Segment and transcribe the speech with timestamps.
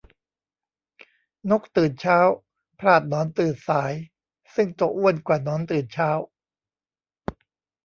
[1.49, 2.19] นกตื่นเช้า
[2.79, 3.93] พลาดหนอนตื่นสาย
[4.55, 6.11] ซึ่งตัวอ้วนกว่าหนอนตื่นเช้า